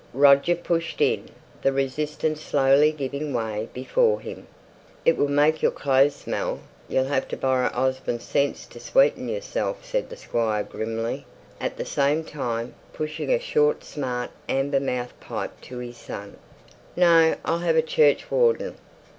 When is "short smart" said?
13.37-14.31